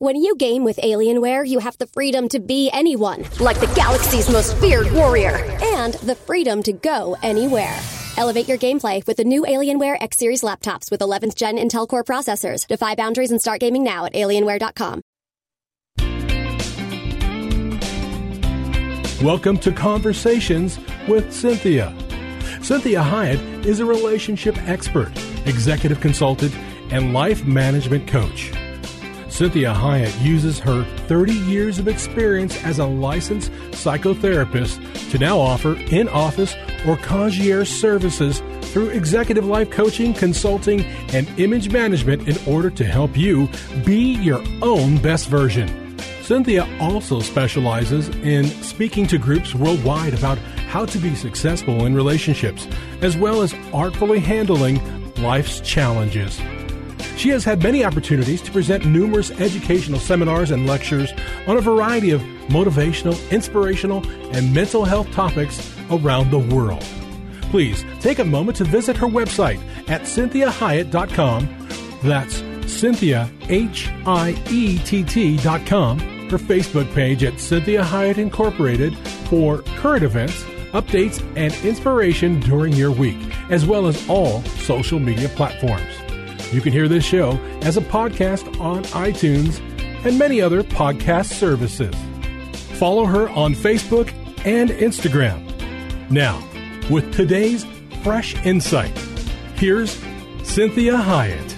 [0.00, 4.30] When you game with Alienware, you have the freedom to be anyone, like the galaxy's
[4.30, 7.76] most feared warrior, and the freedom to go anywhere.
[8.16, 12.04] Elevate your gameplay with the new Alienware X Series laptops with 11th gen Intel Core
[12.04, 12.64] processors.
[12.68, 15.00] Defy boundaries and start gaming now at alienware.com.
[19.20, 20.78] Welcome to Conversations
[21.08, 21.92] with Cinthia.
[22.60, 25.10] Cinthia Hiett is a relationship expert,
[25.46, 26.54] executive consultant,
[26.92, 28.52] and life management coach.
[29.28, 35.74] Cinthia Hiett uses her 30 years of experience as a licensed psychotherapist to now offer
[35.90, 40.80] in office or concierge services through executive life coaching, consulting,
[41.12, 43.48] and image management in order to help you
[43.84, 45.68] be your own best version.
[46.22, 50.38] Cinthia also specializes in speaking to groups worldwide about
[50.68, 52.66] how to be successful in relationships,
[53.00, 54.80] as well as artfully handling
[55.22, 56.38] life's challenges.
[57.16, 61.12] She has had many opportunities to present numerous educational seminars and lectures
[61.46, 66.84] on a variety of motivational, inspirational, and mental health topics around the world.
[67.50, 71.68] Please take a moment to visit her website at cinthiahiett.com.
[72.02, 78.96] That's Cinthia, H I E T T.com her Facebook page at Cinthia Hiett Incorporated
[79.28, 83.18] for current events, updates, and inspiration during your week,
[83.50, 86.07] as well as all social media platforms.
[86.50, 89.60] You can hear this show as a podcast on iTunes
[90.06, 91.94] and many other podcast services.
[92.78, 94.14] Follow her on Facebook
[94.46, 95.44] and Instagram.
[96.10, 96.42] Now,
[96.88, 97.66] with today's
[98.02, 98.96] fresh insight,
[99.56, 99.94] here's
[100.38, 101.54] Cinthia Hiett.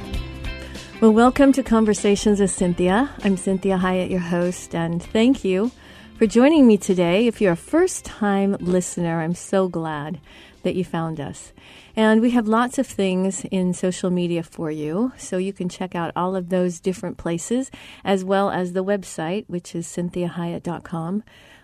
[1.01, 3.11] Well, welcome to Conversations with Cinthia.
[3.25, 5.71] I'm Cinthia Hiett, your host, and thank you
[6.19, 7.29] for joining me today.
[7.29, 10.19] If you're a first time listener, I'm so glad
[10.63, 11.53] that you found us.
[11.97, 15.95] And we have lots of things in social media for you, so you can check
[15.95, 17.71] out all of those different places,
[18.05, 21.23] as well as the website, which is cinthiahiett.com.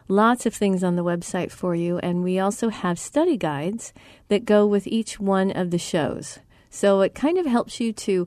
[0.08, 3.92] Lots of things on the website for you, and we also have study guides
[4.28, 6.38] that go with each one of the shows.
[6.70, 8.26] So it kind of helps you to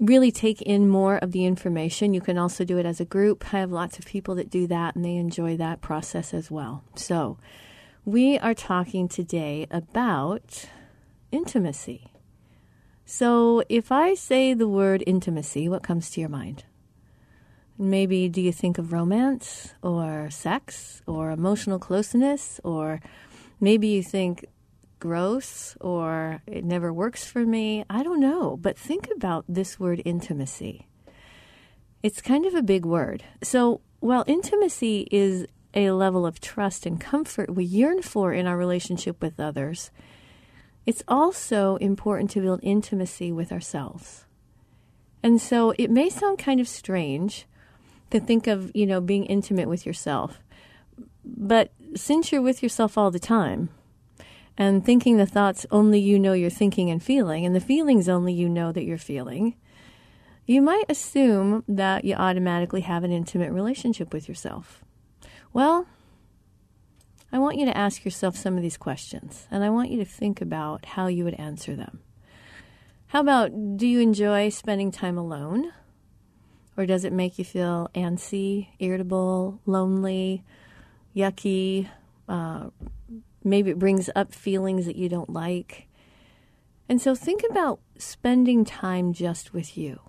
[0.00, 2.14] really take in more of the information.
[2.14, 3.54] You can also do it as a group.
[3.54, 6.82] I have lots of people that do that and they enjoy that process as well.
[6.96, 7.38] So,
[8.06, 10.66] we are talking today about
[11.32, 12.12] intimacy.
[13.04, 16.62] So, if I say the word intimacy, what comes to your mind?
[17.76, 23.00] Maybe do you think of romance or sex or emotional closeness or
[23.60, 24.44] maybe you think
[25.00, 27.84] gross or it never works for me.
[27.90, 28.56] I don't know.
[28.56, 30.86] But think about this word intimacy.
[32.04, 33.24] It's kind of a big word.
[33.42, 38.56] So, while intimacy is a level of trust and comfort we yearn for in our
[38.56, 39.90] relationship with others,
[40.86, 44.24] it's also important to build intimacy with ourselves.
[45.22, 47.46] And so it may sound kind of strange
[48.10, 50.38] to think of, you know, being intimate with yourself.
[51.24, 53.68] But since you're with yourself all the time,
[54.58, 58.32] and thinking the thoughts only you know you're thinking and feeling, and the feelings only
[58.32, 59.54] you know that you're feeling,
[60.46, 64.84] you might assume that you automatically have an intimate relationship with yourself.
[65.56, 65.86] Well,
[67.32, 70.04] I want you to ask yourself some of these questions, and I want you to
[70.04, 72.00] think about how you would answer them.
[73.06, 75.72] How about do you enjoy spending time alone?
[76.76, 80.44] Or does it make you feel antsy, irritable, lonely,
[81.16, 81.88] yucky,
[82.28, 82.68] uh,
[83.42, 85.88] Maybe it brings up feelings that you don't like.
[86.86, 90.00] And so think about spending time just with you.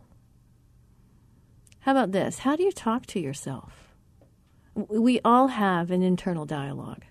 [1.79, 2.39] How about this?
[2.39, 3.86] How do you talk to yourself?
[4.77, 7.03] We all have an internal dialogue.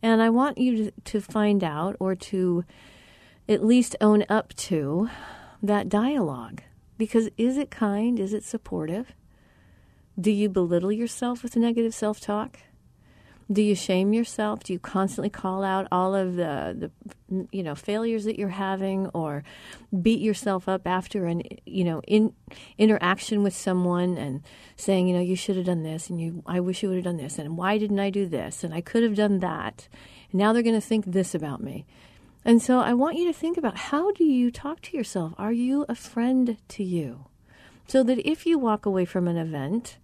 [0.00, 2.64] And I want you to, find out or to
[3.48, 5.10] at least own up to
[5.60, 6.62] that dialogue.
[6.98, 8.20] Because is it kind?
[8.20, 9.12] Is it supportive?
[10.18, 12.60] Do you belittle yourself with negative self talk?
[13.50, 14.64] Do you shame yourself?
[14.64, 16.90] Do you constantly call out all of the,
[17.30, 19.44] the you know failures that you're having, or
[20.02, 22.32] beat yourself up after an you know in
[22.76, 24.42] interaction with someone and
[24.74, 27.04] saying you know you should have done this and you I wish you would have
[27.04, 29.88] done this and why didn't I do this and I could have done that
[30.32, 31.86] and now they're going to think this about me.
[32.44, 35.34] And so I want you to think about how do you talk to yourself?
[35.36, 37.26] Are you a friend to you?
[37.88, 39.98] So that if you walk away from an event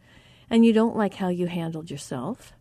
[0.51, 2.53] and you don't like how you handled yourself,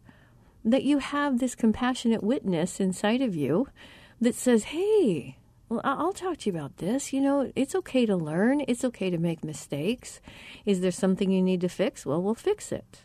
[0.63, 3.67] that you have this compassionate witness inside of you
[4.19, 5.37] that says, hey,
[5.69, 7.13] well, I'll talk to you about this.
[7.13, 8.63] You know, it's okay to learn.
[8.67, 10.19] It's okay to make mistakes.
[10.65, 12.05] Is there something you need to fix?
[12.05, 13.03] Well, we'll fix it.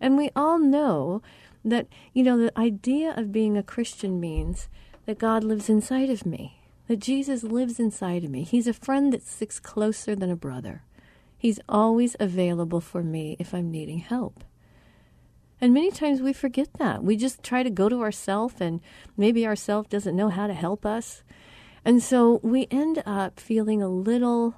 [0.00, 1.22] And we all know
[1.64, 4.68] that, you know, the idea of being a Christian means
[5.06, 8.42] that God lives inside of me, that Jesus lives inside of me.
[8.42, 10.82] He's a friend that sticks closer than a brother.
[11.38, 14.44] He's always available for me if I'm needing help.
[15.60, 17.02] And many times we forget that.
[17.02, 18.80] We just try to go to ourself and
[19.16, 21.22] maybe ourself doesn't know how to help us.
[21.84, 24.54] And so we end up feeling a little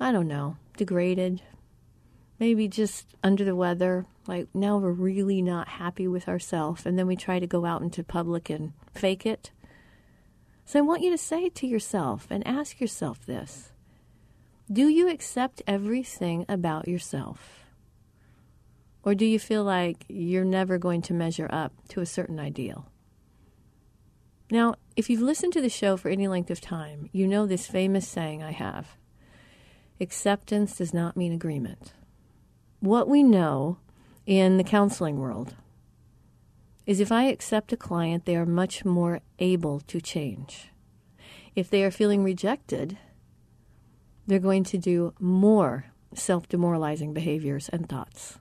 [0.00, 1.42] I don't know, degraded,
[2.38, 4.06] maybe just under the weather.
[4.26, 7.82] Like now we're really not happy with ourselves, and then we try to go out
[7.82, 9.50] into public and fake it.
[10.64, 13.72] So I want you to say to yourself and ask yourself this
[14.72, 17.61] Do you accept everything about yourself?
[19.02, 22.86] Or do you feel like you're never going to measure up to a certain ideal?
[24.50, 27.66] Now, if you've listened to the show for any length of time, you know this
[27.66, 28.96] famous saying I have
[30.00, 31.92] acceptance does not mean agreement.
[32.80, 33.78] What we know
[34.26, 35.54] in the counseling world
[36.86, 40.72] is if I accept a client, they are much more able to change.
[41.54, 42.98] If they are feeling rejected,
[44.26, 48.38] they're going to do more self demoralizing behaviors and thoughts.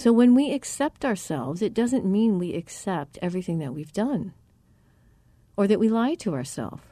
[0.00, 4.32] So when we accept ourselves, it doesn't mean we accept everything that we've done
[5.58, 6.82] or that we lie to ourselves.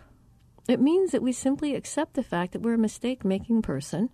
[0.68, 4.10] It means that we simply accept the fact that we're a mistake making person.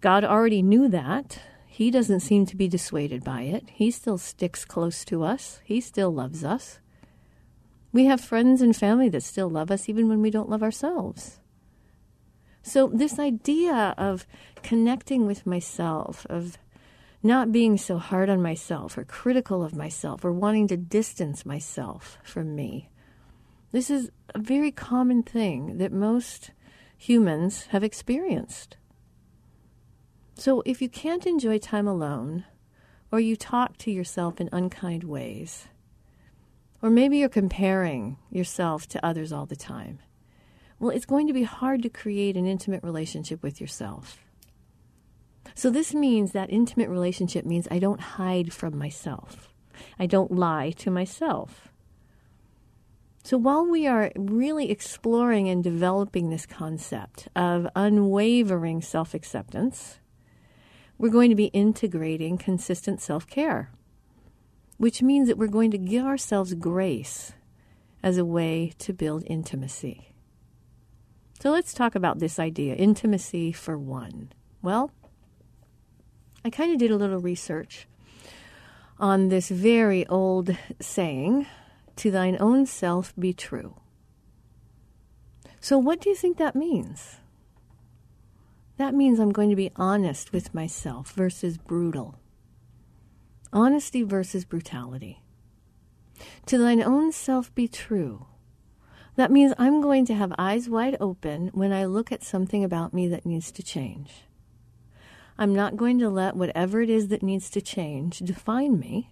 [0.00, 1.40] God already knew that.
[1.66, 3.64] He doesn't seem to be dissuaded by it.
[3.68, 6.78] He still sticks close to us, He still loves us.
[7.92, 11.40] We have friends and family that still love us even when we don't love ourselves.
[12.62, 14.24] So, this idea of
[14.62, 16.58] connecting with myself, of
[17.22, 22.18] not being so hard on myself or critical of myself or wanting to distance myself
[22.22, 22.88] from me,
[23.72, 26.50] this is a very common thing that most
[26.96, 28.76] humans have experienced.
[30.34, 32.44] So if you can't enjoy time alone,
[33.10, 35.68] or you talk to yourself in unkind ways,
[36.82, 39.98] or maybe you're comparing yourself to others all the time,
[40.78, 44.25] well, it's going to be hard to create an intimate relationship with yourself.
[45.56, 49.52] So, this means that intimate relationship means I don't hide from myself.
[49.98, 51.72] I don't lie to myself.
[53.26, 59.98] So while we are really exploring and developing this concept of unwavering self acceptance,
[60.96, 63.72] we're going to be integrating consistent self care,
[64.76, 67.32] which means that we're going to give ourselves grace
[68.00, 70.12] as a way to build intimacy.
[71.40, 74.30] So let's talk about this idea intimacy for one.
[74.62, 74.92] Well,
[76.46, 77.88] I kind of did a little research
[79.00, 81.44] on this very old saying
[81.96, 83.74] to thine own self be true.
[85.60, 87.16] So, what do you think that means?
[88.76, 92.14] That means I'm going to be honest with myself versus brutal.
[93.52, 95.24] Honesty versus brutality.
[96.46, 98.26] To thine own self be true.
[99.16, 102.94] That means I'm going to have eyes wide open when I look at something about
[102.94, 104.26] me that needs to change.
[105.38, 109.10] I'm not going to let whatever it is that needs to change define me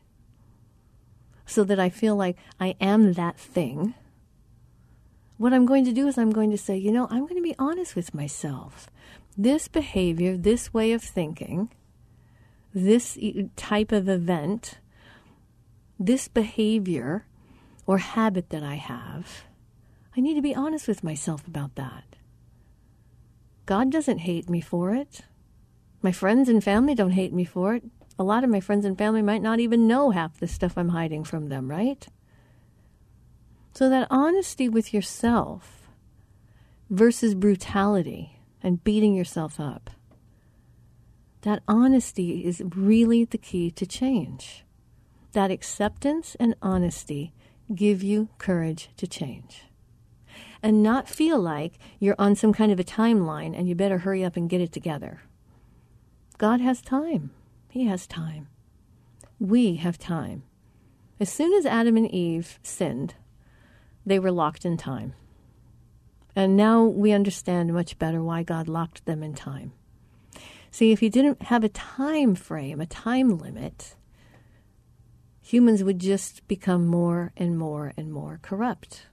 [1.47, 3.95] so that I feel like I am that thing,
[5.37, 7.43] what I'm going to do is I'm going to say, you know, I'm going to
[7.43, 8.89] be honest with myself.
[9.37, 11.71] This behavior, this way of thinking,
[12.73, 13.19] this
[13.57, 14.79] type of event,
[15.99, 17.27] this behavior
[17.87, 19.45] or habit that I have,
[20.17, 22.05] I need to be honest with myself about that.
[23.67, 25.23] God doesn't hate me for it.
[26.05, 27.83] My friends and family don't hate me for it
[28.19, 30.91] a lot of my friends and family might not even know half the stuff I'm
[30.91, 32.07] hiding from them, right?
[33.73, 35.89] So that honesty with yourself
[36.89, 39.91] versus brutality and beating yourself up,
[41.43, 44.65] that honesty is really the key to change.
[45.33, 47.33] That acceptance and honesty
[47.75, 49.65] give you courage to change.
[50.63, 54.25] And not feel like you're on some kind of a timeline and you better hurry
[54.25, 55.23] up and get it together.
[56.39, 57.31] God has time.
[57.71, 58.49] He has time.
[59.39, 60.43] We have time.
[61.21, 63.15] As soon as Adam and Eve sinned,
[64.05, 65.15] they were locked in time.
[66.37, 69.73] And now we understand much better why God locked them in time.
[70.71, 73.95] See, if He didn't have a time frame, a time limit,
[75.41, 79.07] humans would just become more and more and more corrupt.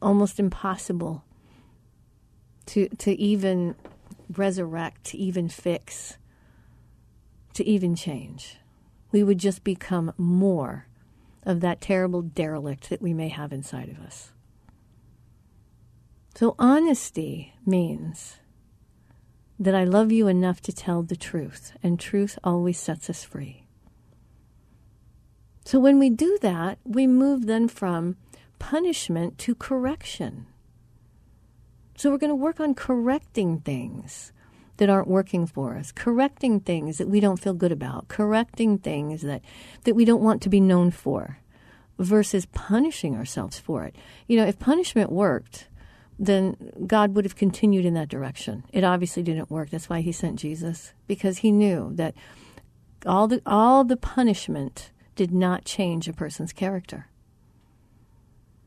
[0.00, 1.24] Almost impossible
[2.66, 3.76] to, to even
[4.28, 6.18] resurrect, to even fix
[7.56, 8.58] to even change.
[9.12, 10.88] We would just become more
[11.42, 14.30] of that terrible derelict that we may have inside of us.
[16.34, 18.36] So, honesty means
[19.58, 23.64] that I love you enough to tell the truth, and truth always sets us free.
[25.64, 28.16] So, when we do that, we move then from
[28.58, 30.46] punishment to correction.
[31.96, 34.32] So we're going to work on correcting things
[34.76, 39.22] that aren't working for us, correcting things that we don't feel good about, correcting things
[39.22, 39.42] that,
[39.84, 41.38] that we don't want to be known for,
[41.98, 43.96] versus punishing ourselves for it.
[44.26, 45.68] You know, if punishment worked,
[46.18, 48.64] then God would have continued in that direction.
[48.72, 49.70] It obviously didn't work.
[49.70, 52.14] That's why he sent Jesus, because he knew that
[53.06, 57.08] all the, all the punishment did not change a person's character.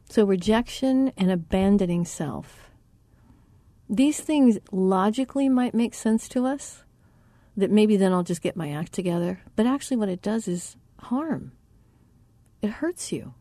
[0.09, 2.68] So rejection and abandoning self
[3.89, 6.83] these things logically might make sense to us,
[7.57, 9.41] that maybe then I'll just get my act together.
[9.55, 11.53] But actually, what it does is harm,
[12.61, 13.33] it hurts you.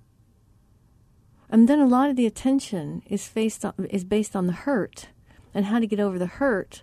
[1.50, 5.08] And then a lot of the attention is, faced on, is based on the hurt
[5.54, 6.82] and how to get over the hurt,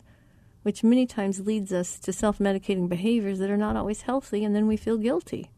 [0.64, 4.56] which many times leads us to self medicating behaviors that are not always healthy, and
[4.56, 5.52] then we feel guilty.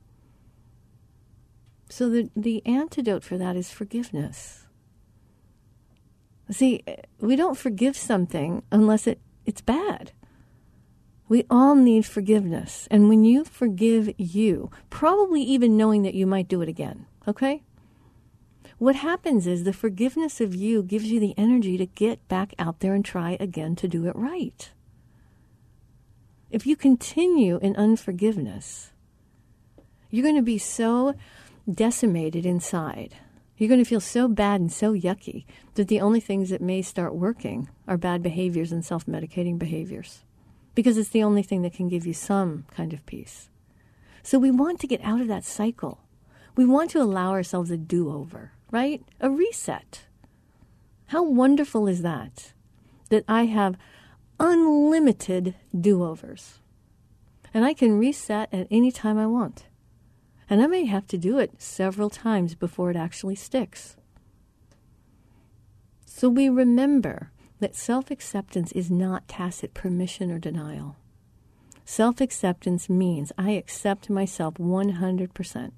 [1.89, 4.66] So the, the antidote for that is forgiveness.
[6.49, 6.83] See,
[7.19, 10.11] we don't forgive something unless it, it's bad.
[11.29, 12.87] We all need forgiveness.
[12.89, 17.63] And when you forgive you, probably even knowing that you might do it again, okay?
[18.77, 22.79] What happens is the forgiveness of you gives you the energy to get back out
[22.79, 24.71] there and try again to do it right.
[26.49, 28.91] If you continue in unforgiveness,
[30.09, 31.15] you're going to be so
[31.69, 33.15] decimated inside
[33.57, 36.81] you're going to feel so bad and so yucky that the only things that may
[36.81, 40.23] start working are bad behaviors and self medicating behaviors
[40.75, 43.49] because it's the only thing that can give you some kind of peace.
[44.21, 46.03] So we want to get out of that cycle.
[46.55, 49.01] We want to allow ourselves a do over, right?
[49.19, 50.05] A reset.
[51.07, 52.53] How wonderful is that?
[53.09, 53.75] That I have
[54.39, 56.59] unlimited do overs.
[57.53, 59.65] And I can reset at any time I want.
[60.49, 63.97] And I may have to do it several times before it actually sticks.
[66.05, 70.95] So we remember that self acceptance is not tacit permission or denial.
[71.85, 75.71] Self acceptance means I accept myself 100%,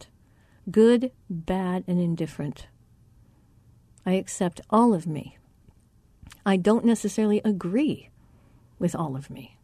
[0.72, 2.68] good, bad, and indifferent.
[4.06, 5.38] I accept all of me.
[6.46, 8.10] I don't necessarily agree
[8.80, 9.58] with all of me.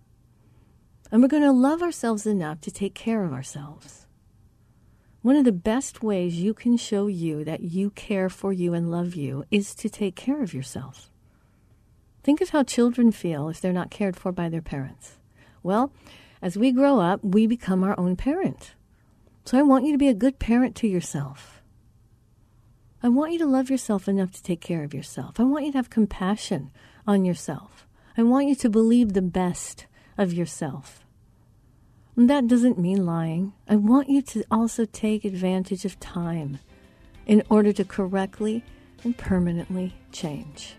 [1.12, 4.05] And we're going to love ourselves enough to take care of ourselves.
[5.26, 8.92] One of the best ways you can show you that you care for you and
[8.92, 11.10] love you is to take care of yourself.
[12.22, 15.18] Think of how children feel if they're not cared for by their parents.
[15.64, 15.92] Well,
[16.44, 18.76] as we grow up, we become our own parent.
[19.46, 21.64] So I want you to be a good parent to yourself.
[23.02, 25.40] I want you to love yourself enough to take care of yourself.
[25.40, 26.70] I want you to have compassion
[27.08, 27.88] on yourself.
[28.16, 29.88] I want you to believe the best
[30.20, 31.04] of yourself.
[32.18, 33.52] That doesn't mean lying.
[33.68, 36.60] I want you to also take advantage of time
[37.26, 38.64] in order to correctly
[39.04, 40.76] and permanently change.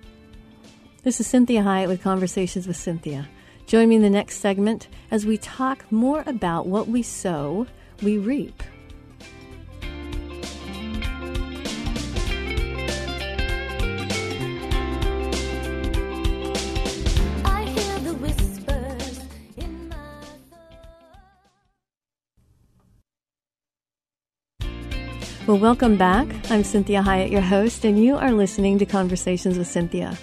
[1.02, 3.26] This is Cinthia Hiett with Conversations with Cinthia.
[3.66, 7.66] Join me in the next segment as we talk more about what we sow,
[8.02, 8.62] we reap.
[25.46, 26.26] Well, welcome back.
[26.50, 30.18] I'm Cinthia Hiett, your host, and you are listening to Conversations with Cinthia.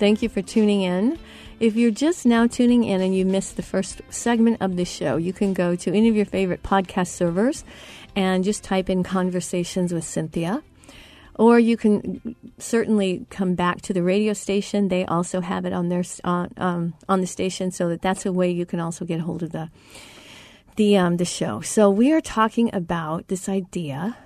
[0.00, 1.20] Thank you for tuning in.
[1.60, 5.18] If you're just now tuning in and you missed the first segment of the show,
[5.18, 7.62] you can go to any of your favorite podcast servers
[8.16, 10.64] and just type in Conversations with Cinthia.
[11.36, 14.88] Or you can certainly come back to the radio station.
[14.88, 18.32] They also have it on their uh, um, on the station, so that that's a
[18.32, 19.70] way you can also get hold of the
[20.74, 21.60] the um, the show.
[21.60, 24.16] So we are talking about this idea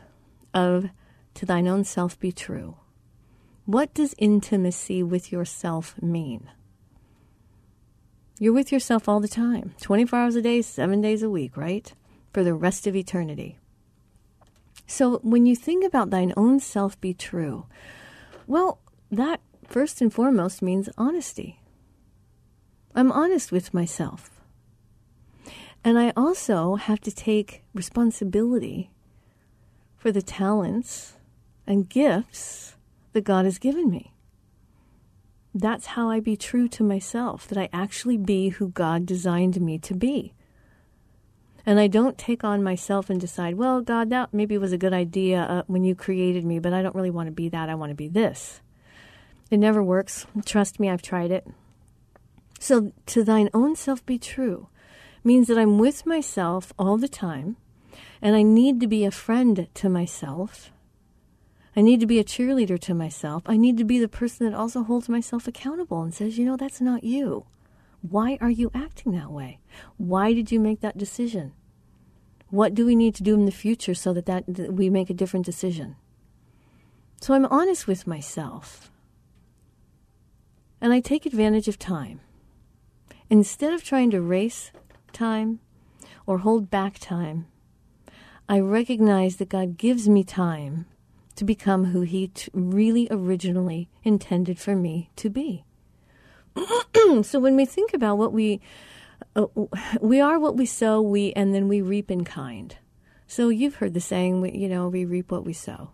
[0.54, 0.90] of
[1.34, 2.76] to thine own self be true.
[3.66, 6.50] What does intimacy with yourself mean?
[8.38, 11.92] You're with yourself all the time, 24 hours a day, seven days a week, right?
[12.32, 13.58] For the rest of eternity.
[14.86, 17.66] So when you think about thine own self be true,
[18.46, 18.80] well,
[19.10, 21.60] that first and foremost means honesty.
[22.94, 24.40] I'm honest with myself.
[25.84, 28.90] And I also have to take responsibility
[30.00, 31.18] for the talents
[31.66, 32.74] and gifts
[33.12, 34.14] that God has given me.
[35.54, 39.78] That's how I be true to myself, that I actually be who God designed me
[39.80, 40.32] to be.
[41.66, 44.94] And I don't take on myself and decide, well, God, that maybe was a good
[44.94, 47.68] idea uh, when you created me, but I don't really want to be that.
[47.68, 48.62] I want to be this.
[49.50, 50.26] It never works.
[50.46, 51.46] Trust me, I've tried it.
[52.58, 54.68] So, to thine own self be true
[55.22, 57.56] means that I'm with myself all the time
[58.22, 60.70] and I need to be a friend to myself.
[61.76, 63.42] I need to be a cheerleader to myself.
[63.46, 66.56] I need to be the person that also holds myself accountable and says, you know,
[66.56, 67.46] that's not you.
[68.02, 69.60] Why are you acting that way?
[69.96, 71.52] Why did you make that decision?
[72.48, 75.10] What do we need to do in the future so that, that, that we make
[75.10, 75.96] a different decision?
[77.20, 78.90] So I'm honest with myself.
[80.80, 82.20] And I take advantage of time.
[83.28, 84.72] Instead of trying to race
[85.12, 85.60] time
[86.26, 87.46] or hold back time,
[88.50, 90.86] I recognize that God gives me time
[91.36, 95.64] to become who He t- really originally intended for me to be.
[97.22, 98.60] so when we think about what we
[99.36, 99.46] uh,
[100.00, 102.74] we are what we sow, we and then we reap in kind.
[103.28, 105.92] So you've heard the saying, we, you know, we reap what we sow.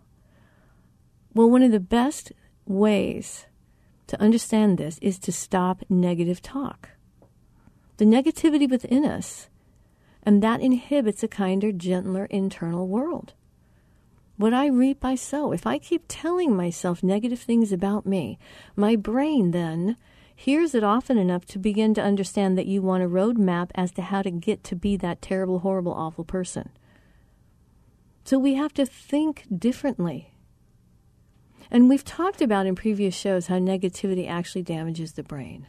[1.34, 2.32] Well, one of the best
[2.64, 3.44] ways
[4.06, 6.88] to understand this is to stop negative talk.
[7.98, 9.50] The negativity within us,
[10.26, 13.32] and that inhibits a kinder, gentler internal world.
[14.36, 15.52] What I reap, I sow.
[15.52, 18.38] If I keep telling myself negative things about me,
[18.74, 19.96] my brain then
[20.34, 24.02] hears it often enough to begin to understand that you want a roadmap as to
[24.02, 26.68] how to get to be that terrible, horrible, awful person.
[28.24, 30.34] So we have to think differently.
[31.70, 35.68] And we've talked about in previous shows how negativity actually damages the brain.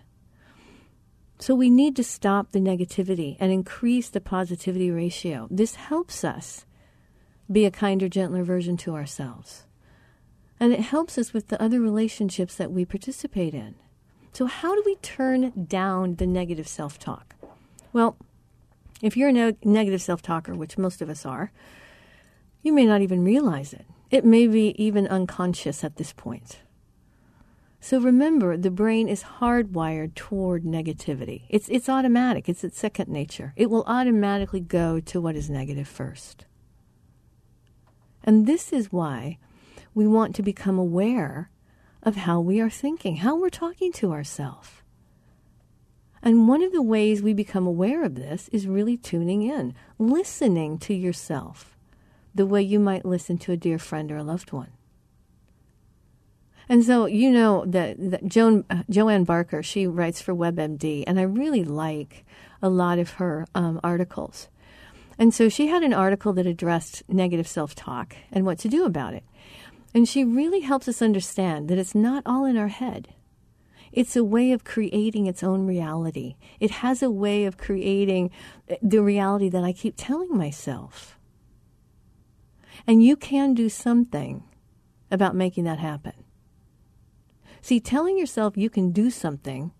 [1.40, 5.48] So we need to stop the negativity and increase the positivity ratio.
[5.52, 6.66] This helps us
[7.52, 9.66] be a kinder, gentler version to ourselves.
[10.60, 13.76] And it helps us with the other relationships that we participate in.
[14.34, 17.36] So, how do we turn down the negative self talk?
[17.94, 18.18] Well,
[19.02, 21.52] if you're a ne- negative self talker, which most of us are,
[22.64, 23.86] you may not even realize it.
[24.10, 26.60] It may be even unconscious at this point.
[27.80, 31.44] So remember, the brain is hardwired toward negativity.
[31.50, 33.54] It's, it's automatic, it's its second nature.
[33.56, 36.46] It will automatically go to what is negative first.
[38.24, 39.38] And this is why
[39.94, 41.50] we want to become aware
[42.04, 44.70] of how we are thinking, how we're talking to ourselves.
[46.22, 50.78] And one of the ways we become aware of this is really tuning in, listening
[50.80, 51.78] to yourself
[52.34, 54.72] the way you might listen to a dear friend or a loved one.
[56.70, 61.20] And so you know that, that Joan, uh, Joanne Barker, she writes for WebMD, and
[61.20, 62.26] I really like
[62.62, 64.50] a lot of her um, articles.
[65.18, 68.86] And so she had an article that addressed negative self talk and what to do
[68.86, 69.24] about it.
[69.94, 73.14] And she really helps us understand that it's not all in our head.
[73.92, 76.36] It's a way of creating its own reality.
[76.60, 78.30] It has a way of creating
[78.70, 81.18] uh, the reality that I keep telling myself.
[82.86, 84.44] And you can do something
[85.10, 86.14] about making that happen.
[87.68, 89.74] See, telling yourself you can do something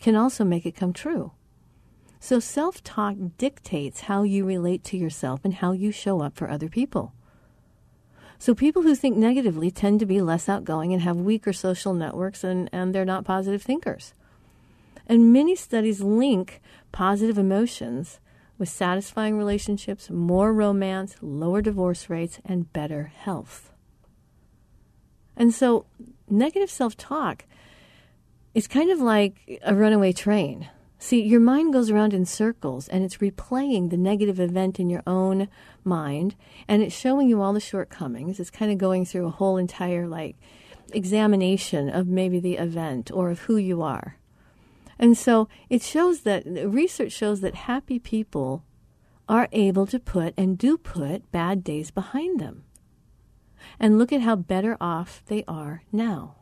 [0.00, 1.32] can also make it come true.
[2.18, 6.48] So self talk dictates how you relate to yourself and how you show up for
[6.48, 7.12] other people.
[8.38, 12.44] So people who think negatively tend to be less outgoing and have weaker social networks
[12.44, 14.14] and, and they're not positive thinkers.
[15.06, 18.20] And many studies link positive emotions
[18.56, 23.73] with satisfying relationships, more romance, lower divorce rates, and better health.
[25.36, 25.86] And so
[26.28, 27.44] negative self talk
[28.54, 30.68] is kind of like a runaway train.
[30.98, 35.02] See, your mind goes around in circles and it's replaying the negative event in your
[35.06, 35.48] own
[35.84, 36.34] mind
[36.66, 38.40] and it's showing you all the shortcomings.
[38.40, 40.36] It's kind of going through a whole entire like
[40.92, 44.16] examination of maybe the event or of who you are.
[44.98, 48.64] And so it shows that research shows that happy people
[49.28, 52.63] are able to put and do put bad days behind them.
[53.78, 56.36] And look at how better off they are now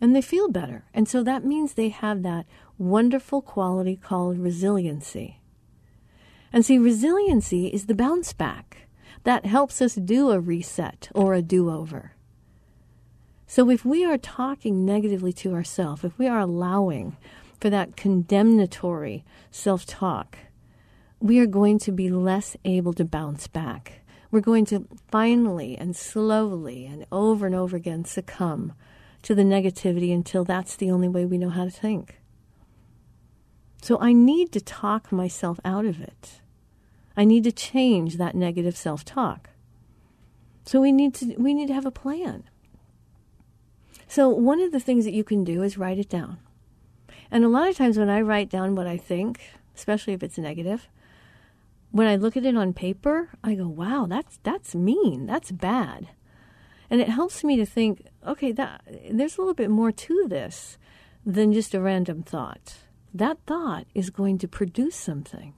[0.00, 0.84] and they feel better.
[0.94, 2.46] And so that means they have that
[2.78, 5.40] wonderful quality called resiliency.
[6.52, 8.88] And see, resiliency is the bounce back
[9.24, 12.12] that helps us do a reset or a do over.
[13.46, 17.16] So if we are talking negatively to ourselves, if we are allowing
[17.60, 20.38] for that condemnatory self talk,
[21.20, 23.99] we are going to be less able to bounce back.
[24.30, 28.74] We're going to finally and slowly and over and over again succumb
[29.22, 32.20] to the negativity until that's the only way we know how to think.
[33.82, 36.40] So I need to talk myself out of it.
[37.16, 39.50] I need to change that negative self-talk.
[40.64, 42.44] So we need to we need to have a plan.
[44.06, 46.38] So one of the things that you can do is write it down.
[47.30, 49.40] And a lot of times when I write down what I think,
[49.74, 50.88] especially if it's negative,
[51.90, 55.26] when I look at it on paper, I go, "Wow, that's that's mean.
[55.26, 56.08] That's bad."
[56.90, 60.76] And it helps me to think, okay, that there's a little bit more to this
[61.24, 62.78] than just a random thought.
[63.14, 65.54] That thought is going to produce something.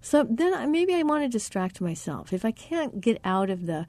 [0.00, 2.32] So then I, maybe I want to distract myself.
[2.32, 3.86] If I can't get out of the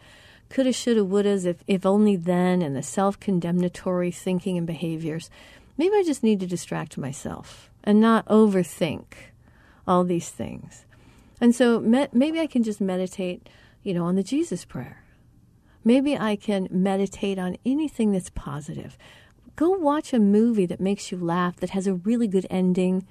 [0.50, 5.30] coulda, shoulda, wouldas, if, if only then, and the self condemnatory thinking and behaviors,
[5.78, 9.06] maybe I just need to distract myself and not overthink
[9.88, 10.86] all these things.
[11.40, 13.48] And so me- maybe I can just meditate,
[13.84, 15.04] you know, on the Jesus prayer.
[15.84, 18.98] Maybe I can meditate on anything that's positive.
[19.56, 23.06] Go watch a movie that makes you laugh, that has a really good ending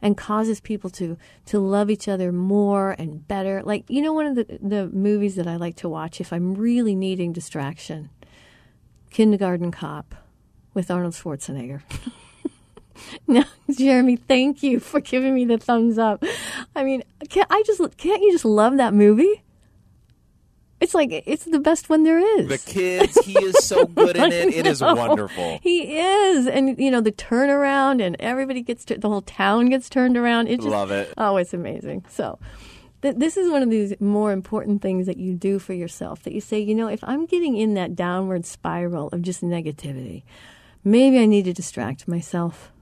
[0.00, 3.62] and causes people to to love each other more and better.
[3.62, 6.54] Like you know, one of the the movies that I like to watch if I'm
[6.54, 8.10] really needing distraction,
[9.10, 10.14] Kindergarten Cop,
[10.74, 11.82] with Arnold Schwarzenegger.
[13.26, 16.22] now, Jeremy, thank you for giving me the thumbs up.
[16.74, 19.42] I mean, can't I just can't you just love that movie?
[20.80, 22.48] It's like it's the best one there is.
[22.48, 24.52] The kids, he is so good in it.
[24.54, 25.58] It is wonderful.
[25.62, 29.88] He is, and you know the turnaround, and everybody gets to, the whole town gets
[29.88, 30.48] turned around.
[30.48, 31.12] It just, Love it.
[31.16, 32.04] Oh, it's amazing.
[32.10, 32.38] So.
[33.00, 36.34] th- This is one of these more important things that you do for yourself that
[36.34, 40.22] you say, you know, if I'm getting in that downward spiral of just negativity,
[40.82, 42.72] maybe I need to distract myself.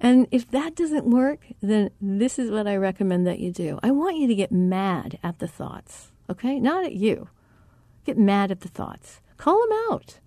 [0.00, 3.78] And if that doesn't work, then this is what I recommend that you do.
[3.82, 6.58] I want you to get mad at the thoughts, okay?
[6.58, 7.28] Not at you.
[8.06, 9.20] Get mad at the thoughts.
[9.36, 10.18] Call them out.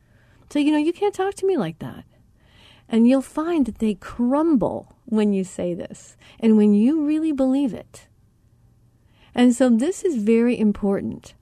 [0.50, 2.06] So, you know, you can't talk to me like that.
[2.88, 7.74] And you'll find that they crumble when you say this and when you really believe
[7.74, 8.08] it.
[9.34, 11.34] And so, this is very important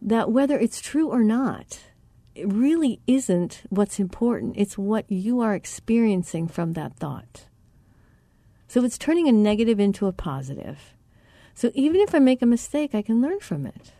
[0.00, 1.80] that whether it's true or not,
[2.44, 4.54] really isn't what's important.
[4.56, 7.46] It's what you are experiencing from that thought.
[8.68, 10.94] So it's turning a negative into a positive.
[11.54, 13.92] So even if I make a mistake, I can learn from it.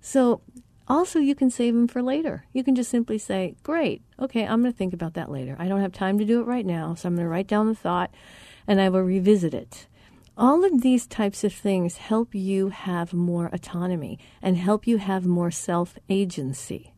[0.00, 0.42] So
[0.86, 2.44] also, you can save them for later.
[2.52, 5.56] You can just simply say, Great, okay, I'm going to think about that later.
[5.58, 7.68] I don't have time to do it right now, so I'm going to write down
[7.68, 8.12] the thought
[8.66, 9.86] and I will revisit it.
[10.36, 15.24] All of these types of things help you have more autonomy and help you have
[15.24, 16.92] more self agency.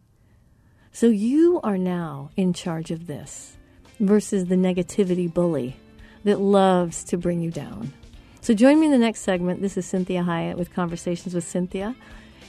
[0.91, 3.59] So you are now in charge of this
[4.01, 5.77] versus the negativity bully
[6.25, 7.93] that loves to bring you down.
[8.41, 9.61] So join me in the next segment.
[9.61, 11.95] This is Cinthia Hiett with Conversations with Cinthia,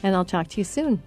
[0.03, 1.03] and I'll talk to you soon.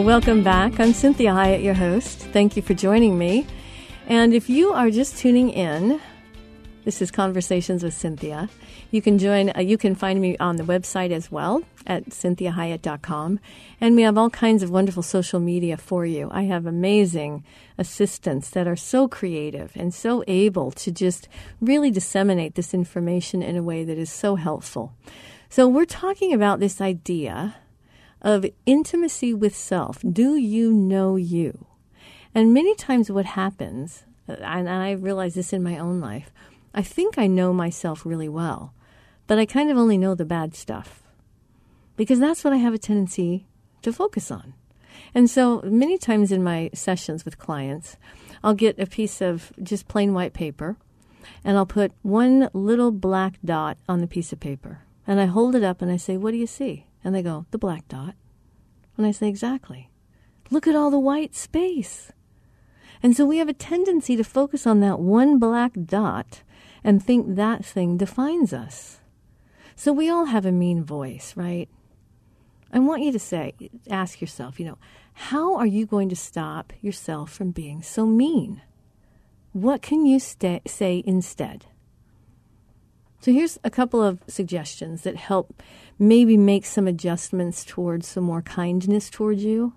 [0.00, 0.80] Well, welcome back.
[0.80, 2.20] I'm Cinthia Hiett, your host.
[2.20, 3.46] Thank you for joining me.
[4.06, 6.00] And if you are just tuning in,
[6.86, 8.48] this is Conversations with Cinthia.
[8.90, 13.40] You can join, uh, you can find me on the website as well at cinthiahiett.com.
[13.78, 16.30] And we have all kinds of wonderful social media for you.
[16.32, 17.44] I have amazing
[17.76, 21.28] assistants that are so creative and so able to just
[21.60, 24.94] really disseminate this information in a way that is so helpful.
[25.50, 27.56] So we're talking about this idea
[28.22, 29.98] of intimacy with self.
[30.02, 31.66] Do you know you?
[32.34, 36.30] And many times, what happens, and I realize this in my own life,
[36.74, 38.72] I think I know myself really well,
[39.26, 41.02] but I kind of only know the bad stuff
[41.96, 43.46] because that's what I have a tendency
[43.82, 44.54] to focus on.
[45.14, 47.96] And so, many times in my sessions with clients,
[48.44, 50.76] I'll get a piece of just plain white paper
[51.44, 54.80] and I'll put one little black dot on the piece of paper.
[55.06, 56.86] And I hold it up and I say, What do you see?
[57.02, 58.14] And they go, The black dot.
[58.96, 59.90] And I say, Exactly.
[60.50, 62.12] Look at all the white space.
[63.02, 66.42] And so we have a tendency to focus on that one black dot
[66.84, 68.98] and think that thing defines us.
[69.76, 71.68] So we all have a mean voice, right?
[72.72, 73.54] I want you to say,
[73.88, 74.78] ask yourself, you know,
[75.12, 78.62] how are you going to stop yourself from being so mean?
[79.52, 81.66] What can you say instead?
[83.20, 85.62] So here's a couple of suggestions that help
[86.00, 89.74] maybe make some adjustments towards some more kindness towards you.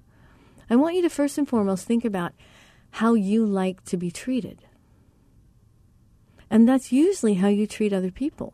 [0.69, 2.31] I want you to first and foremost think about
[2.91, 4.63] how you like to be treated.
[6.49, 8.53] And that's usually how you treat other people.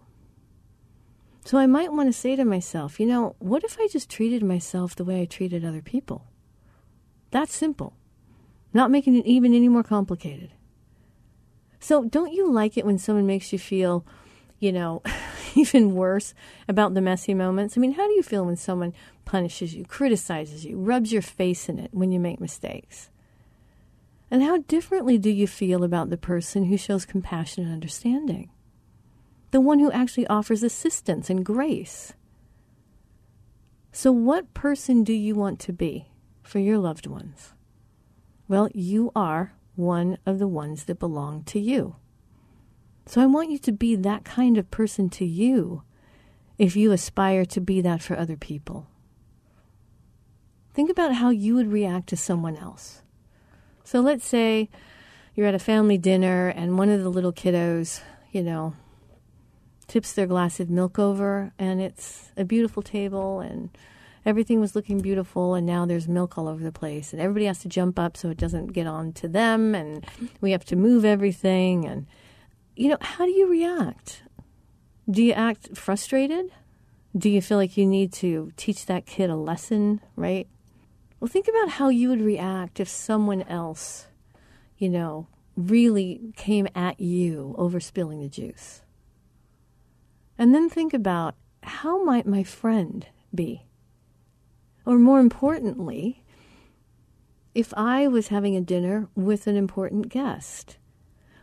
[1.45, 4.43] So I might want to say to myself, you know, what if I just treated
[4.43, 6.25] myself the way I treated other people?
[7.29, 7.93] That's simple.
[8.73, 10.51] Not making it even any more complicated.
[11.79, 14.05] So don't you like it when someone makes you feel,
[14.59, 15.01] you know,
[15.55, 16.33] even worse
[16.67, 17.77] about the messy moments?
[17.77, 18.93] I mean, how do you feel when someone
[19.25, 23.09] punishes you, criticizes you, rubs your face in it when you make mistakes?
[24.31, 28.51] And how differently do you feel about the person who shows compassion and understanding?
[29.51, 32.13] The one who actually offers assistance and grace.
[33.91, 36.09] So, what person do you want to be
[36.43, 37.53] for your loved ones?
[38.47, 41.95] Well, you are one of the ones that belong to you.
[43.09, 45.81] So, I want you to be that kind of person to you
[46.59, 48.85] if you aspire to be that for other people.
[50.75, 53.01] think about how you would react to someone else.
[53.83, 54.69] So let's say
[55.33, 58.75] you're at a family dinner and one of the little kiddos, you know,
[59.87, 63.71] tips their glass of milk over and it's a beautiful table and
[64.23, 67.57] everything was looking beautiful and now there's milk all over the place and everybody has
[67.57, 70.05] to jump up so it doesn't get on to them and
[70.41, 72.05] we have to move everything and
[72.79, 74.23] you know how do you react?
[75.11, 76.49] Do you act frustrated?
[77.17, 80.47] Do you feel like you need to teach that kid a lesson right?
[81.19, 84.07] Well think about how you would react if someone else
[84.77, 88.81] you know really came at you over spilling the juice.
[90.37, 93.65] And then think about how might my friend be?
[94.85, 96.23] Or more importantly,
[97.53, 100.77] if I was having a dinner with an important guest,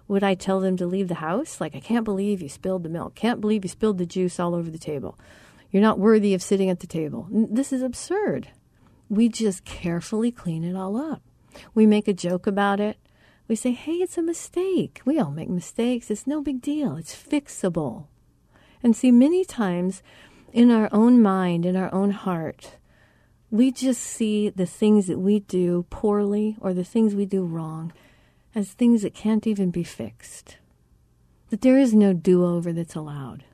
[0.08, 1.60] would I tell them to leave the house?
[1.60, 3.14] Like, I can't believe you spilled the milk.
[3.14, 5.18] Can't believe you spilled the juice all over the table.
[5.70, 7.26] You're not worthy of sitting at the table.
[7.30, 8.48] This is absurd.
[9.08, 11.22] We just carefully clean it all up.
[11.74, 12.98] We make a joke about it.
[13.48, 15.00] We say, hey, it's a mistake.
[15.04, 16.10] We all make mistakes.
[16.10, 16.96] It's no big deal.
[16.96, 18.06] It's fixable.
[18.82, 20.02] And see, many times
[20.52, 22.76] in our own mind, in our own heart,
[23.50, 27.92] we just see the things that we do poorly or the things we do wrong
[28.56, 30.56] as things that can't even be fixed.
[31.50, 33.44] That there is no do over that's allowed.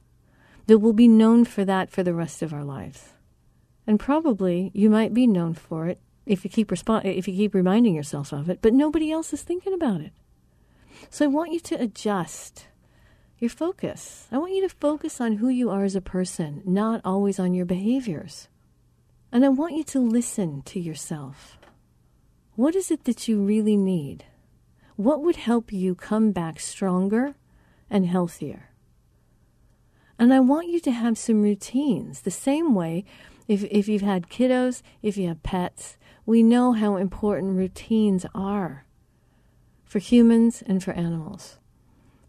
[0.68, 3.10] That we'll be known for that for the rest of our lives.
[3.84, 7.52] And probably you might be known for it if you keep respo- if you keep
[7.52, 10.12] reminding yourself of it, but nobody else is thinking about it.
[11.10, 12.68] So I want you to adjust
[13.40, 14.28] your focus.
[14.30, 17.54] I want you to focus on who you are as a person, not always on
[17.54, 18.48] your behaviors.
[19.32, 21.58] And I want you to listen to yourself.
[22.54, 24.26] What is it that you really need?
[24.96, 27.34] What would help you come back stronger
[27.90, 28.70] and healthier?
[30.18, 32.20] And I want you to have some routines.
[32.20, 33.04] The same way,
[33.48, 38.84] if, if you've had kiddos, if you have pets, we know how important routines are
[39.84, 41.58] for humans and for animals.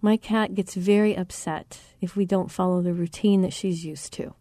[0.02, 4.34] My cat gets very upset if we don't follow the routine that she's used to.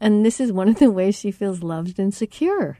[0.00, 2.78] And this is one of the ways she feels loved and secure.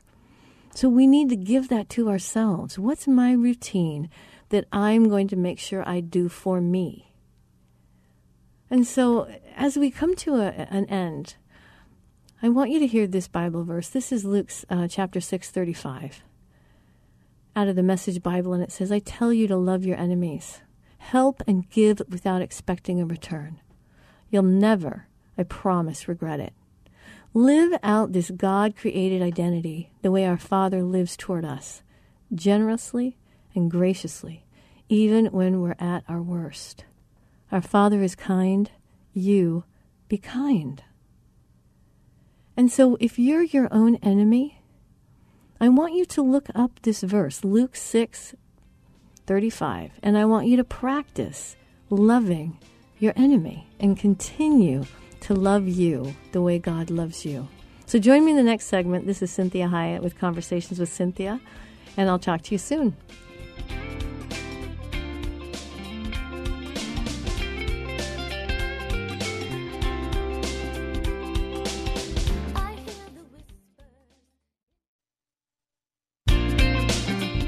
[0.75, 2.79] So we need to give that to ourselves.
[2.79, 4.09] What's my routine
[4.49, 7.13] that I'm going to make sure I do for me?
[8.71, 11.37] And so as we come to a, an end,
[12.43, 13.89] I want you to hear this Bible verse.
[13.91, 16.23] This is Luke uh, chapter 6, 35,
[17.55, 20.63] out of the Message Bible, and it says, I tell you to love your enemies.
[20.97, 23.61] Help and give without expecting a return.
[24.31, 25.07] You'll never,
[25.37, 26.55] I promise, regret it.
[27.35, 31.83] Live out this God created identity the way our Father lives toward us,
[32.35, 33.16] generously
[33.55, 34.45] and graciously,
[34.90, 36.85] even when we're at our worst.
[37.51, 38.71] Our Father is kind.
[39.14, 39.64] You
[40.09, 40.83] be kind.
[42.55, 44.61] And so, if you're your own enemy,
[45.59, 48.35] I want you to look up this verse, Luke 6
[49.25, 49.92] 35.
[50.03, 51.57] And I want you to practice
[51.88, 52.59] loving
[52.99, 54.85] your enemy and continue
[55.23, 57.49] to love you the way God loves you.
[57.87, 59.07] So join me in the next segment.
[59.07, 61.41] This is Cinthia Hiett with Conversations with Cinthia,
[61.97, 62.97] and I'll talk to you soon.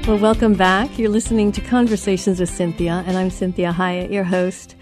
[0.07, 0.99] Well, welcome back.
[0.99, 4.75] You're listening to Conversations with Cinthia, and I'm Cinthia Hiett, your host.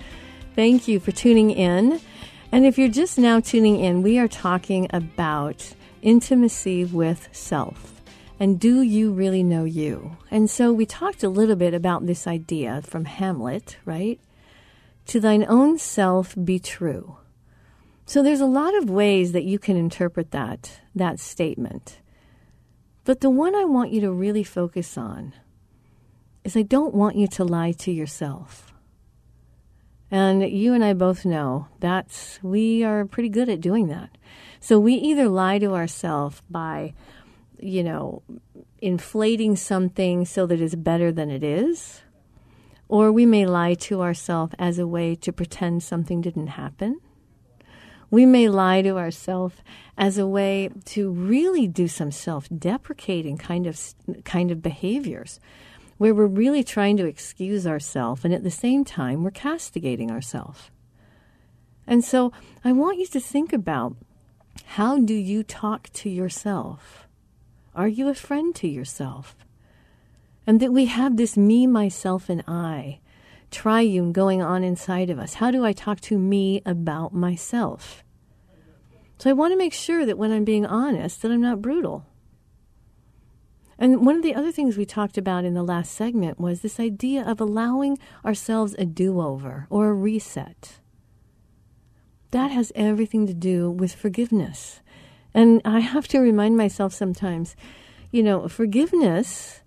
[0.53, 1.99] Thank you for tuning in.
[2.53, 7.99] And if you're just now tuning in, we are talking about intimacy with self.
[8.39, 10.17] And do you really know you?
[10.29, 14.19] And so we talked a little bit about this idea from Hamlet, right?
[15.07, 17.17] To thine own self be true.
[18.05, 22.01] So there's a lot of ways that you can interpret that that statement.
[23.03, 25.33] But the one I want you to really focus on
[26.43, 28.72] is I don't want you to lie to yourself.
[30.13, 34.11] And you and I both know that's we are pretty good at doing that.
[34.59, 36.93] So we either lie to ourselves by,
[37.57, 38.21] you know,
[38.79, 42.03] inflating something so that it's better than it is,
[42.87, 47.01] or we may lie to ourselves as a way to pretend something didn't happen.
[48.11, 49.55] We may lie to ourselves
[49.97, 53.79] as a way to really do some self-deprecating kind of
[54.25, 55.39] kind of behaviors
[55.97, 60.71] where we're really trying to excuse ourselves and at the same time we're castigating ourselves.
[61.85, 62.31] And so
[62.63, 63.95] I want you to think about
[64.65, 67.07] how do you talk to yourself?
[67.75, 69.35] Are you a friend to yourself?
[70.45, 72.99] And that we have this me, myself, and I
[73.49, 75.35] triune going on inside of us.
[75.35, 78.03] How do I talk to me about myself?
[79.19, 82.05] So I want to make sure that when I'm being honest, that I'm not brutal.
[83.77, 86.79] And one of the other things we talked about in the last segment was this
[86.79, 90.79] idea of allowing ourselves a do over or a reset.
[92.31, 94.81] That has everything to do with forgiveness.
[95.33, 97.55] And I have to remind myself sometimes,
[98.11, 99.61] you know, forgiveness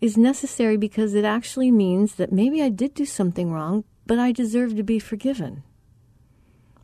[0.00, 4.32] is necessary because it actually means that maybe I did do something wrong, but I
[4.32, 5.62] deserve to be forgiven.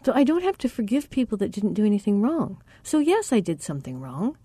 [0.05, 2.63] So I don't have to forgive people that didn't do anything wrong.
[2.83, 4.37] So, yes, I did something wrong.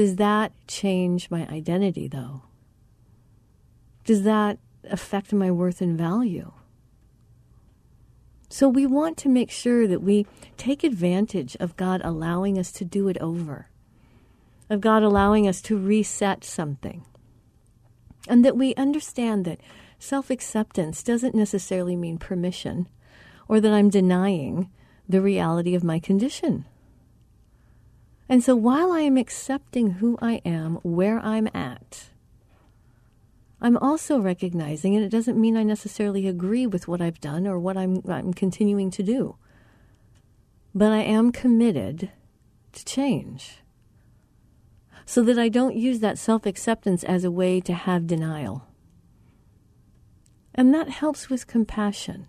[0.00, 2.40] Does that change my identity, though?
[4.04, 6.52] Does that affect my worth and value?
[8.48, 12.84] So, we want to make sure that we take advantage of God allowing us to
[12.86, 13.68] do it over,
[14.70, 17.04] of God allowing us to reset something,
[18.26, 19.60] and that we understand that
[19.98, 22.88] self acceptance doesn't necessarily mean permission
[23.48, 24.70] or that I'm denying
[25.06, 26.64] the reality of my condition.
[28.30, 32.10] And so while I am accepting who I am, where I'm at,
[33.60, 37.58] I'm also recognizing, and it doesn't mean I necessarily agree with what I've done or
[37.58, 39.34] what I'm, I'm continuing to do,
[40.72, 42.12] but I am committed
[42.72, 43.64] to change
[45.04, 48.64] so that I don't use that self acceptance as a way to have denial.
[50.54, 52.28] And that helps with compassion.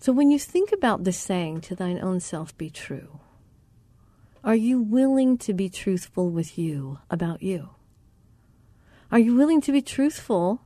[0.00, 3.20] So when you think about the saying, to thine own self be true,
[4.42, 7.70] are you willing to be truthful with you about you?
[9.12, 10.62] Are you willing to be truthful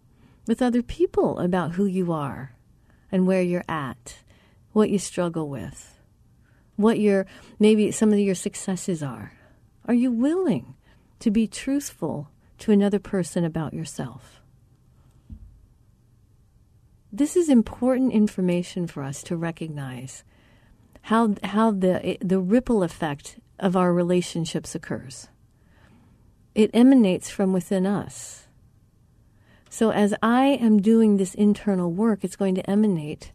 [0.47, 2.55] with other people about who you are
[3.11, 4.19] and where you're at,
[4.73, 5.99] what you struggle with,
[6.77, 7.27] what your
[7.59, 9.33] maybe some of your successes are?
[9.87, 10.75] Are you willing
[11.21, 14.41] to be truthful to another person about yourself?
[17.13, 20.25] This is important information for us to recognize
[21.03, 25.29] how, how the, the ripple effect of our relationships occurs.
[26.55, 28.47] It emanates from within us.
[29.69, 33.33] So, as I am doing this internal work, it's going to emanate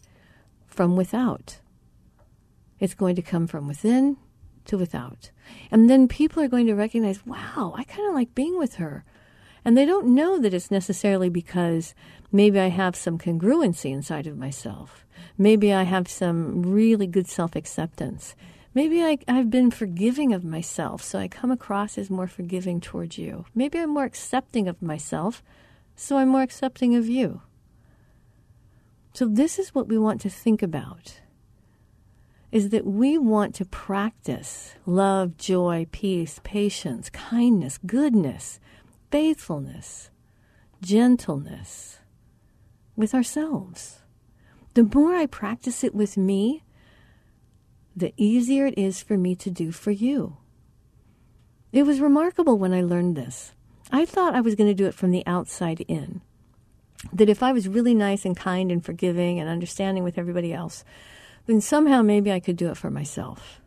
[0.68, 1.60] from without.
[2.80, 4.16] It's going to come from within
[4.66, 5.32] to without.
[5.70, 9.04] And then people are going to recognize, wow, I kind of like being with her.
[9.66, 11.94] And they don't know that it's necessarily because
[12.32, 15.06] maybe I have some congruency inside of myself.
[15.38, 18.36] Maybe I have some really good self acceptance.
[18.80, 23.18] Maybe I, I've been forgiving of myself, so I come across as more forgiving towards
[23.18, 23.44] you.
[23.54, 25.44] Maybe I'm more accepting of myself,
[25.98, 27.42] so I'm more accepting of you.
[29.12, 31.20] So, this is what we want to think about
[32.54, 38.62] is that we want to practice love, joy, peace, patience, kindness, goodness,
[39.12, 40.10] faithfulness,
[40.82, 42.00] gentleness
[42.96, 44.04] with ourselves.
[44.74, 46.64] The more I practice it with me,
[48.00, 50.38] the easier it is for me to do for you.
[51.72, 53.54] It was remarkable when I learned this.
[53.92, 56.22] I thought I was going to do it from the outside in.
[57.14, 60.84] That if I was really nice and kind and forgiving and understanding with everybody else,
[61.46, 63.62] then somehow maybe I could do it for myself.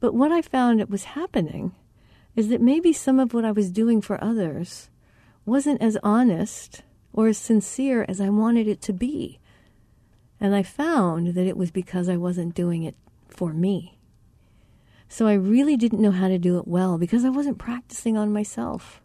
[0.00, 1.72] But what I found it was happening
[2.34, 4.90] is that maybe some of what I was doing for others
[5.44, 9.38] wasn't as honest or as sincere as I wanted it to be.
[10.42, 12.96] And I found that it was because I wasn't doing it
[13.28, 13.96] for me.
[15.08, 18.32] So I really didn't know how to do it well because I wasn't practicing on
[18.32, 19.00] myself.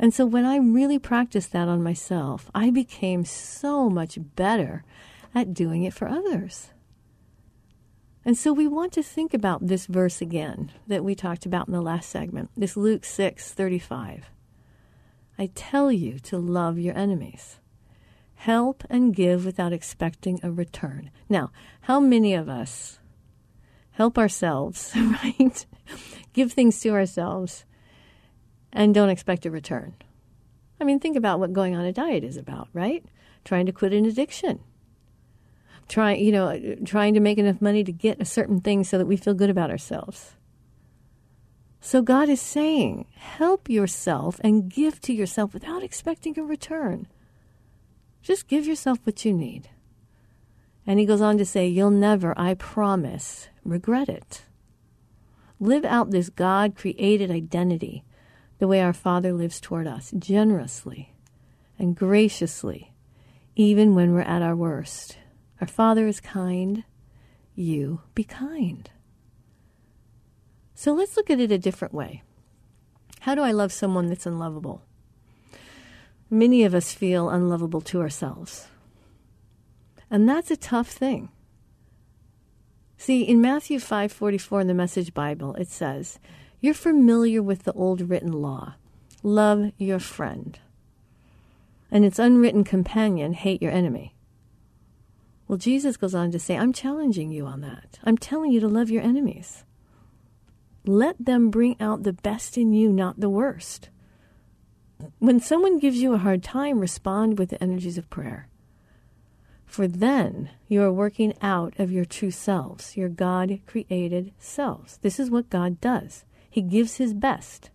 [0.00, 4.82] And so when I really practiced that on myself, I became so much better
[5.36, 6.70] at doing it for others.
[8.24, 11.74] And so we want to think about this verse again that we talked about in
[11.74, 14.24] the last segment, this Luke 6 35.
[15.38, 17.60] I tell you to love your enemies.
[18.42, 21.10] Help and give without expecting a return.
[21.28, 21.50] Now,
[21.82, 22.98] how many of us
[23.92, 25.66] help ourselves, right?
[26.32, 27.64] give things to ourselves
[28.72, 29.94] and don't expect a return?
[30.80, 33.04] I mean, think about what going on a diet is about, right?
[33.44, 34.60] Trying to quit an addiction
[35.88, 39.06] trying, you know, trying to make enough money to get a certain thing so that
[39.06, 40.32] we feel good about ourselves.
[41.80, 47.08] So God is saying, help yourself and give to yourself without expecting a return.
[48.22, 49.68] Just give yourself what you need.
[50.86, 54.42] And he goes on to say, You'll never, I promise, regret it.
[55.60, 58.04] Live out this God created identity
[58.58, 61.12] the way our Father lives toward us, generously
[61.78, 62.92] and graciously,
[63.56, 65.18] even when we're at our worst.
[65.60, 66.84] Our Father is kind.
[67.54, 68.88] You be kind.
[70.74, 72.22] So let's look at it a different way.
[73.20, 74.82] How do I love someone that's unlovable?
[76.32, 78.68] Many of us feel unlovable to ourselves.
[80.10, 81.28] And that's a tough thing.
[82.96, 86.18] See, in Matthew 5:44 in the Message Bible, it says,
[86.58, 88.76] You're familiar with the old written law
[89.22, 90.58] love your friend,
[91.90, 94.14] and its unwritten companion, hate your enemy.
[95.46, 98.00] Well, Jesus goes on to say, I'm challenging you on that.
[98.04, 99.64] I'm telling you to love your enemies.
[100.86, 103.90] Let them bring out the best in you, not the worst.
[105.18, 108.48] When someone gives you a hard time, respond with the energies of prayer.
[109.66, 114.98] For then you are working out of your true selves, your God created selves.
[114.98, 116.24] This is what God does.
[116.50, 117.70] He gives His best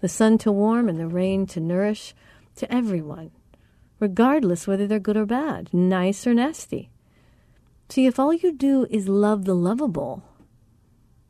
[0.00, 2.14] the sun to warm and the rain to nourish
[2.56, 3.30] to everyone,
[3.98, 6.90] regardless whether they're good or bad, nice or nasty.
[7.88, 10.22] See, if all you do is love the lovable,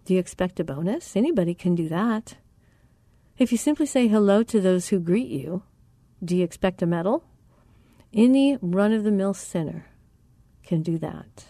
[0.05, 1.17] do you expect a bonus?
[1.17, 2.37] Anybody can do that.
[3.41, 5.63] If you simply say hello to those who greet you,
[6.23, 7.25] do you expect a medal?
[8.13, 9.87] Any run of the mill sinner
[10.63, 11.47] can do that.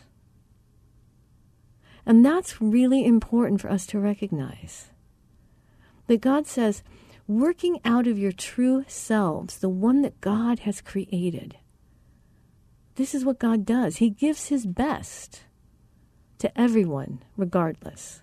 [2.06, 4.90] And that's really important for us to recognize.
[6.06, 6.84] That God says,
[7.26, 11.56] working out of your true selves, the one that God has created.
[12.94, 13.96] This is what God does.
[13.96, 15.42] He gives His best
[16.38, 18.22] to everyone, regardless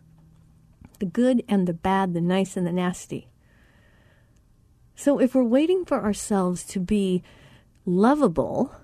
[0.99, 3.27] the good and the bad, the nice and the nasty.
[4.97, 7.21] So if we're waiting for ourselves to be
[7.85, 8.75] lovable,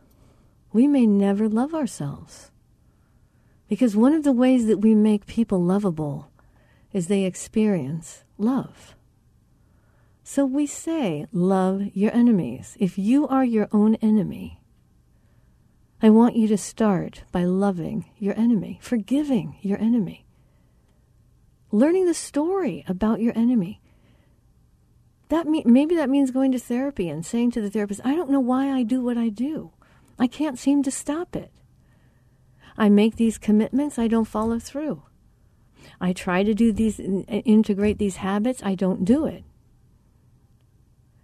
[0.71, 2.51] we may never love ourselves.
[3.67, 6.29] Because one of the ways that we make people lovable
[6.93, 8.93] is they experience love.
[10.23, 12.77] So we say, love your enemies.
[12.79, 14.61] If you are your own enemy,
[15.99, 20.27] I want you to start by loving your enemy, forgiving your enemy,
[21.71, 23.81] learning the story about your enemy
[25.33, 28.39] that maybe that means going to therapy and saying to the therapist, I don't know
[28.39, 29.71] why I do what I do.
[30.19, 31.51] I can't seem to stop it.
[32.77, 35.01] I make these commitments, I don't follow through.
[35.99, 39.43] I try to do these integrate these habits, I don't do it.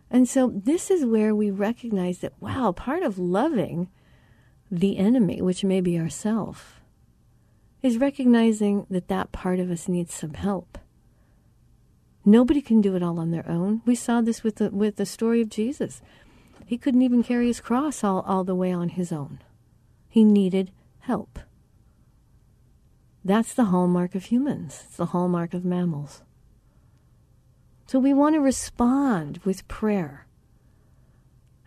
[0.10, 3.90] And so this is where we recognize that wow, part of loving
[4.72, 6.82] the enemy, which may be ourself,
[7.84, 10.80] is recognizing that that part of us needs some help.
[12.30, 13.82] Nobody can do it all on their own.
[13.88, 16.04] We saw this with the, with the story of Jesus.
[16.64, 19.40] He couldn't even carry his cross all, all the way on his own.
[20.08, 20.70] He needed
[21.00, 21.40] help.
[23.26, 24.84] That's the hallmark of humans.
[24.86, 26.22] It's the hallmark of mammals.
[27.88, 30.28] So we want to respond with prayer.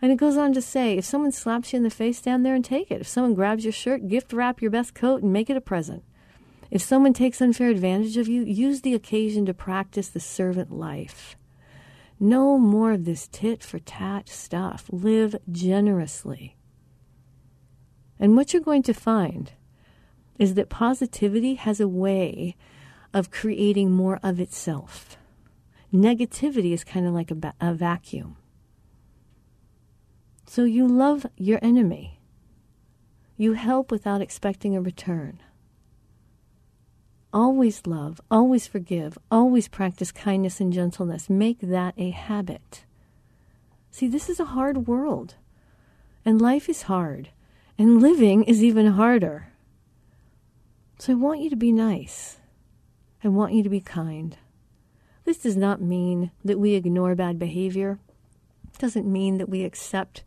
[0.01, 2.55] And it goes on to say if someone slaps you in the face, stand there
[2.55, 3.01] and take it.
[3.01, 6.03] If someone grabs your shirt, gift wrap your best coat and make it a present.
[6.73, 11.37] If someone takes unfair advantage of you, use the occasion to practice the servant life.
[12.19, 14.89] No more of this tit for tat stuff.
[14.91, 16.57] Live generously.
[18.19, 19.51] And what you're going to find
[20.39, 22.55] is that positivity has a way
[23.13, 25.15] of creating more of itself.
[25.93, 28.35] Negativity is kind of like a, ba- a vacuum.
[30.47, 32.19] So you love your enemy.
[33.37, 35.39] You help without expecting a return.
[37.33, 41.31] Always love, always forgive, always practice kindness and gentleness.
[41.31, 42.85] Make that a habit.
[43.89, 45.35] See, this is a hard world,
[46.23, 47.29] and life is hard,
[47.77, 49.47] and living is even harder.
[50.99, 52.37] So I want you to be nice.
[53.23, 54.37] I want you to be kind.
[55.25, 57.97] This does not mean that we ignore bad behavior.
[58.73, 60.23] It doesn't mean that we accept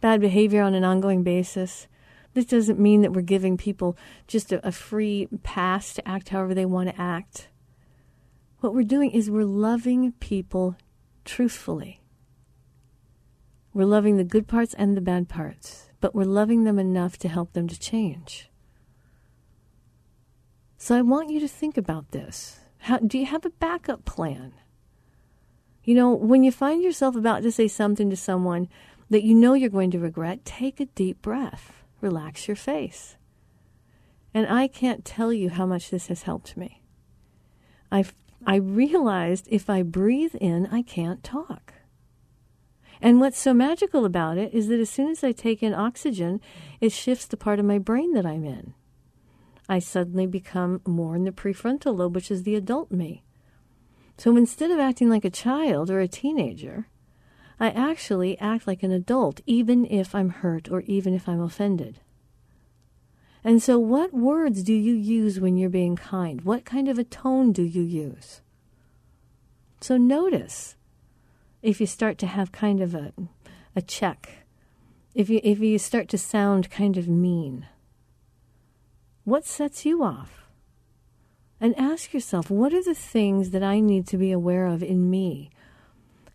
[0.00, 1.88] bad behavior on an ongoing basis.
[2.34, 6.52] This doesn't mean that we're giving people just a, a free pass to act however
[6.52, 7.48] they want to act.
[8.60, 10.76] What we're doing is we're loving people
[11.24, 12.00] truthfully.
[13.72, 17.28] We're loving the good parts and the bad parts, but we're loving them enough to
[17.28, 18.50] help them to change.
[20.76, 22.58] So I want you to think about this.
[22.78, 24.52] How, do you have a backup plan?
[25.84, 28.68] You know, when you find yourself about to say something to someone
[29.08, 33.16] that you know you're going to regret, take a deep breath relax your face.
[34.32, 36.82] And I can't tell you how much this has helped me.
[37.90, 38.04] I
[38.46, 41.72] I realized if I breathe in, I can't talk.
[43.00, 46.40] And what's so magical about it is that as soon as I take in oxygen,
[46.80, 48.74] it shifts the part of my brain that I'm in.
[49.68, 53.22] I suddenly become more in the prefrontal lobe, which is the adult me.
[54.18, 56.86] So instead of acting like a child or a teenager,
[57.64, 61.98] I actually act like an adult, even if I'm hurt or even if I'm offended.
[63.42, 66.42] And so, what words do you use when you're being kind?
[66.42, 68.42] What kind of a tone do you use?
[69.80, 70.76] So, notice
[71.62, 73.14] if you start to have kind of a,
[73.74, 74.44] a check,
[75.14, 77.66] if you, if you start to sound kind of mean,
[79.24, 80.42] what sets you off?
[81.60, 85.08] and ask yourself what are the things that I need to be aware of in
[85.08, 85.48] me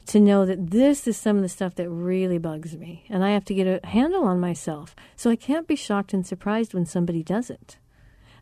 [0.10, 3.30] to know that this is some of the stuff that really bugs me and I
[3.30, 4.96] have to get a handle on myself.
[5.16, 7.78] So I can't be shocked and surprised when somebody does it.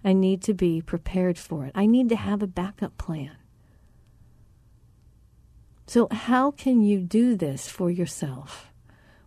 [0.01, 1.73] I need to be prepared for it.
[1.75, 3.31] I need to have a backup plan.
[5.87, 8.71] So, how can you do this for yourself?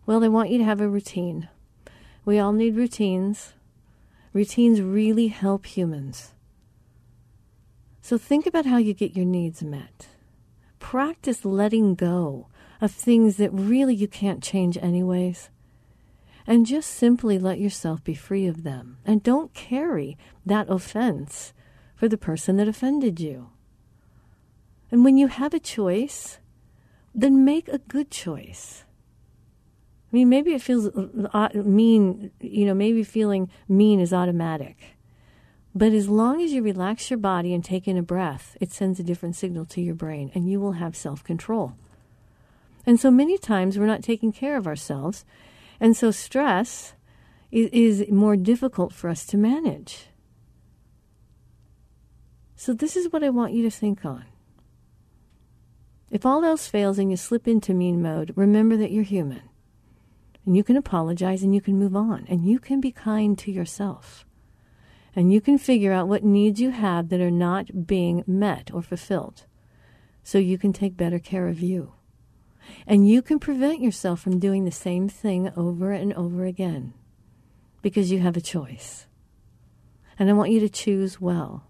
[0.05, 1.49] Well, I want you to have a routine.
[2.23, 3.53] We all need routines.
[4.31, 6.33] Routines really help humans.
[8.01, 10.07] So, think about how you get your needs met.
[10.81, 12.47] Practice letting go
[12.81, 15.49] of things that really you can't change, anyways.
[16.45, 18.97] And just simply let yourself be free of them.
[19.05, 21.53] And don't carry that offense
[21.95, 23.51] for the person that offended you.
[24.89, 26.39] And when you have a choice,
[27.13, 28.83] then make a good choice.
[30.11, 30.89] I mean, maybe it feels
[31.33, 34.77] uh, mean, you know, maybe feeling mean is automatic.
[35.73, 38.99] But as long as you relax your body and take in a breath, it sends
[38.99, 41.73] a different signal to your brain and you will have self control.
[42.85, 45.23] And so many times we're not taking care of ourselves.
[45.79, 46.93] And so stress
[47.51, 50.07] is, is more difficult for us to manage.
[52.55, 54.25] So, this is what I want you to think on.
[56.11, 59.41] If all else fails and you slip into mean mode, remember that you're human.
[60.45, 62.25] And you can apologize and you can move on.
[62.27, 64.25] And you can be kind to yourself.
[65.15, 68.81] And you can figure out what needs you have that are not being met or
[68.81, 69.45] fulfilled.
[70.23, 71.93] So you can take better care of you.
[72.87, 76.93] And you can prevent yourself from doing the same thing over and over again
[77.81, 79.07] because you have a choice.
[80.17, 81.65] And I want you to choose well.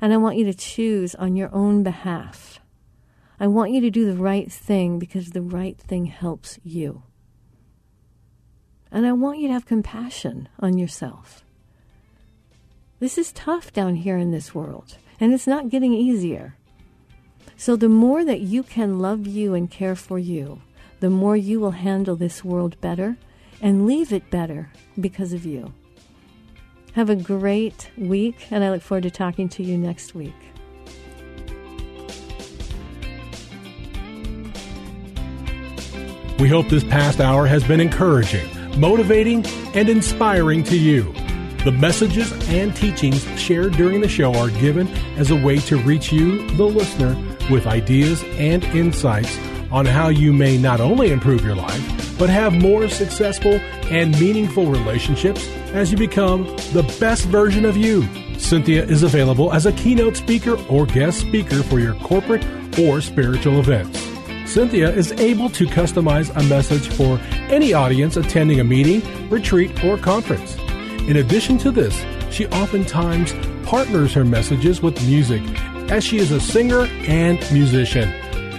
[0.00, 2.60] And I want you to choose on your own behalf.
[3.40, 7.02] I want you to do the right thing because the right thing helps you.
[8.90, 11.44] And I want you to have compassion on yourself.
[13.00, 16.56] This is tough down here in this world, and it's not getting easier.
[17.56, 20.60] So, the more that you can love you and care for you,
[20.98, 23.16] the more you will handle this world better
[23.60, 25.72] and leave it better because of you.
[26.94, 30.34] Have a great week, and I look forward to talking to you next week.
[36.40, 38.48] We hope this past hour has been encouraging,
[38.80, 41.14] motivating, and inspiring to you.
[41.64, 46.12] The messages and teachings shared during the show are given as a way to reach
[46.12, 47.16] you, the listener,
[47.50, 49.36] with ideas and insights
[49.70, 53.54] on how you may not only improve your life, but have more successful
[53.90, 58.02] and meaningful relationships as you become the best version of you.
[58.38, 62.44] Cinthia is available as a keynote speaker or guest speaker for your corporate
[62.78, 64.00] or spiritual events.
[64.44, 67.18] Cinthia is able to customize a message for
[67.50, 70.56] any audience attending a meeting, retreat, or conference.
[71.08, 73.32] In addition to this, she oftentimes
[73.64, 75.42] partners her messages with music
[75.90, 78.12] as she is a singer and musician.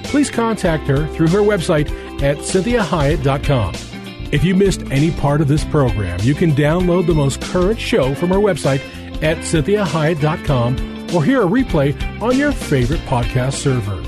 [0.04, 1.92] Please contact her through her website
[2.24, 3.76] at cinthiahiett.com.
[4.32, 8.16] If you missed any part of this program, you can download the most current show
[8.16, 8.82] from her website
[9.22, 14.02] at cinthiahiett.com or hear a replay on your favorite podcast server.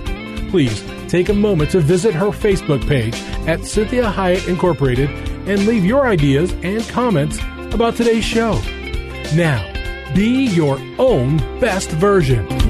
[0.50, 3.14] Please take a moment to visit her Facebook page
[3.48, 5.10] at Cinthia Hiett Incorporated
[5.48, 7.40] and leave your ideas and comments
[7.74, 8.54] about today's show.
[9.36, 9.68] Now,
[10.14, 12.61] be your own best version.